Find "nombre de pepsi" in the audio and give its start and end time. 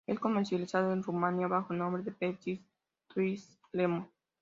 1.79-2.65